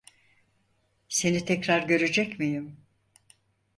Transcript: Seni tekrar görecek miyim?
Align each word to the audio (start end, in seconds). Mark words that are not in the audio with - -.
Seni 1.09 1.45
tekrar 1.45 1.83
görecek 1.83 2.39
miyim? 2.39 2.77